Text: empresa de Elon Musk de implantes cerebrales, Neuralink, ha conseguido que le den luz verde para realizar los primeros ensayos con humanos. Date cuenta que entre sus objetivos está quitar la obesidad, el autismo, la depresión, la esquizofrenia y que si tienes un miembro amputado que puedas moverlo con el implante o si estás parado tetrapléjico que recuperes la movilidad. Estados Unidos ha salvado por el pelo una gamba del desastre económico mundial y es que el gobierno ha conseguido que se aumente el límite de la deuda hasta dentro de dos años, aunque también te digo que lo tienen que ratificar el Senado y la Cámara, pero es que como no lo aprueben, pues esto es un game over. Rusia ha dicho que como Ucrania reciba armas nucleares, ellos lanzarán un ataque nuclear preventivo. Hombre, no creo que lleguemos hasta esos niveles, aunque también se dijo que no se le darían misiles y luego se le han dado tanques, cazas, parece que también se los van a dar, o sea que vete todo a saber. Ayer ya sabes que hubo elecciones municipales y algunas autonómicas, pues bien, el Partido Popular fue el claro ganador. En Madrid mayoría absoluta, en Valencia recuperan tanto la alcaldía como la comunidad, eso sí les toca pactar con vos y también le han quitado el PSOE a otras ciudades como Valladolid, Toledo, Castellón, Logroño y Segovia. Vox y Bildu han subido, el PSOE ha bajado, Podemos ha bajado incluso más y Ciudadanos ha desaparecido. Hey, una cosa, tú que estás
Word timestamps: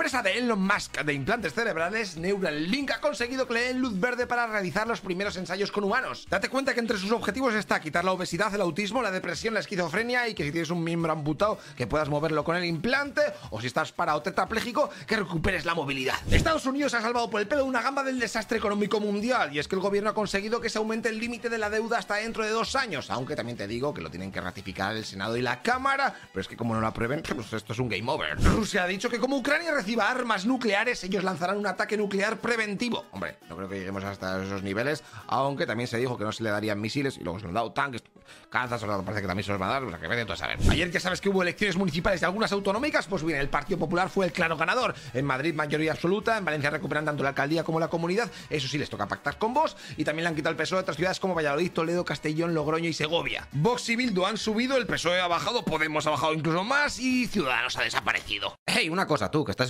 empresa 0.00 0.22
de 0.22 0.38
Elon 0.38 0.58
Musk 0.58 1.02
de 1.02 1.12
implantes 1.12 1.52
cerebrales, 1.52 2.16
Neuralink, 2.16 2.90
ha 2.90 3.02
conseguido 3.02 3.46
que 3.46 3.52
le 3.52 3.60
den 3.64 3.82
luz 3.82 4.00
verde 4.00 4.26
para 4.26 4.46
realizar 4.46 4.86
los 4.86 5.02
primeros 5.02 5.36
ensayos 5.36 5.70
con 5.70 5.84
humanos. 5.84 6.26
Date 6.30 6.48
cuenta 6.48 6.72
que 6.72 6.80
entre 6.80 6.96
sus 6.96 7.12
objetivos 7.12 7.52
está 7.52 7.78
quitar 7.80 8.02
la 8.02 8.12
obesidad, 8.12 8.54
el 8.54 8.62
autismo, 8.62 9.02
la 9.02 9.10
depresión, 9.10 9.52
la 9.52 9.60
esquizofrenia 9.60 10.26
y 10.26 10.32
que 10.32 10.44
si 10.44 10.52
tienes 10.52 10.70
un 10.70 10.82
miembro 10.82 11.12
amputado 11.12 11.58
que 11.76 11.86
puedas 11.86 12.08
moverlo 12.08 12.44
con 12.44 12.56
el 12.56 12.64
implante 12.64 13.20
o 13.50 13.60
si 13.60 13.66
estás 13.66 13.92
parado 13.92 14.22
tetrapléjico 14.22 14.88
que 15.06 15.16
recuperes 15.16 15.66
la 15.66 15.74
movilidad. 15.74 16.16
Estados 16.30 16.64
Unidos 16.64 16.94
ha 16.94 17.02
salvado 17.02 17.28
por 17.28 17.42
el 17.42 17.46
pelo 17.46 17.66
una 17.66 17.82
gamba 17.82 18.02
del 18.02 18.18
desastre 18.18 18.56
económico 18.56 19.00
mundial 19.00 19.54
y 19.54 19.58
es 19.58 19.68
que 19.68 19.74
el 19.74 19.82
gobierno 19.82 20.08
ha 20.08 20.14
conseguido 20.14 20.62
que 20.62 20.70
se 20.70 20.78
aumente 20.78 21.10
el 21.10 21.18
límite 21.18 21.50
de 21.50 21.58
la 21.58 21.68
deuda 21.68 21.98
hasta 21.98 22.14
dentro 22.14 22.42
de 22.42 22.52
dos 22.52 22.74
años, 22.74 23.10
aunque 23.10 23.36
también 23.36 23.58
te 23.58 23.66
digo 23.66 23.92
que 23.92 24.00
lo 24.00 24.10
tienen 24.10 24.32
que 24.32 24.40
ratificar 24.40 24.96
el 24.96 25.04
Senado 25.04 25.36
y 25.36 25.42
la 25.42 25.60
Cámara, 25.60 26.14
pero 26.32 26.40
es 26.40 26.48
que 26.48 26.56
como 26.56 26.72
no 26.72 26.80
lo 26.80 26.86
aprueben, 26.86 27.22
pues 27.22 27.52
esto 27.52 27.74
es 27.74 27.78
un 27.78 27.90
game 27.90 28.10
over. 28.10 28.42
Rusia 28.42 28.84
ha 28.84 28.86
dicho 28.86 29.10
que 29.10 29.18
como 29.18 29.36
Ucrania 29.36 29.72
reciba 29.90 30.08
armas 30.08 30.46
nucleares, 30.46 31.02
ellos 31.02 31.24
lanzarán 31.24 31.58
un 31.58 31.66
ataque 31.66 31.96
nuclear 31.96 32.38
preventivo. 32.38 33.06
Hombre, 33.10 33.38
no 33.48 33.56
creo 33.56 33.68
que 33.68 33.80
lleguemos 33.80 34.04
hasta 34.04 34.40
esos 34.40 34.62
niveles, 34.62 35.02
aunque 35.26 35.66
también 35.66 35.88
se 35.88 35.98
dijo 35.98 36.16
que 36.16 36.22
no 36.22 36.30
se 36.30 36.44
le 36.44 36.50
darían 36.50 36.80
misiles 36.80 37.16
y 37.18 37.24
luego 37.24 37.40
se 37.40 37.46
le 37.46 37.48
han 37.48 37.54
dado 37.54 37.72
tanques, 37.72 38.04
cazas, 38.48 38.84
parece 38.84 39.22
que 39.22 39.26
también 39.26 39.44
se 39.44 39.50
los 39.50 39.58
van 39.58 39.70
a 39.70 39.72
dar, 39.72 39.82
o 39.82 39.90
sea 39.90 39.98
que 39.98 40.06
vete 40.06 40.22
todo 40.22 40.34
a 40.34 40.36
saber. 40.36 40.58
Ayer 40.70 40.92
ya 40.92 41.00
sabes 41.00 41.20
que 41.20 41.28
hubo 41.28 41.42
elecciones 41.42 41.76
municipales 41.76 42.22
y 42.22 42.24
algunas 42.24 42.52
autonómicas, 42.52 43.08
pues 43.08 43.24
bien, 43.24 43.40
el 43.40 43.48
Partido 43.48 43.80
Popular 43.80 44.08
fue 44.10 44.26
el 44.26 44.32
claro 44.32 44.56
ganador. 44.56 44.94
En 45.12 45.24
Madrid 45.24 45.54
mayoría 45.54 45.90
absoluta, 45.90 46.38
en 46.38 46.44
Valencia 46.44 46.70
recuperan 46.70 47.04
tanto 47.04 47.24
la 47.24 47.30
alcaldía 47.30 47.64
como 47.64 47.80
la 47.80 47.88
comunidad, 47.88 48.30
eso 48.48 48.68
sí 48.68 48.78
les 48.78 48.90
toca 48.90 49.08
pactar 49.08 49.38
con 49.38 49.52
vos 49.52 49.76
y 49.96 50.04
también 50.04 50.22
le 50.22 50.28
han 50.28 50.36
quitado 50.36 50.52
el 50.52 50.56
PSOE 50.56 50.78
a 50.78 50.82
otras 50.82 50.96
ciudades 50.96 51.18
como 51.18 51.34
Valladolid, 51.34 51.72
Toledo, 51.72 52.04
Castellón, 52.04 52.54
Logroño 52.54 52.88
y 52.88 52.92
Segovia. 52.92 53.48
Vox 53.50 53.88
y 53.88 53.96
Bildu 53.96 54.24
han 54.24 54.36
subido, 54.36 54.76
el 54.76 54.86
PSOE 54.86 55.20
ha 55.20 55.26
bajado, 55.26 55.64
Podemos 55.64 56.06
ha 56.06 56.10
bajado 56.10 56.34
incluso 56.34 56.62
más 56.62 57.00
y 57.00 57.26
Ciudadanos 57.26 57.76
ha 57.76 57.82
desaparecido. 57.82 58.54
Hey, 58.66 58.88
una 58.88 59.06
cosa, 59.06 59.30
tú 59.30 59.44
que 59.44 59.50
estás 59.50 59.69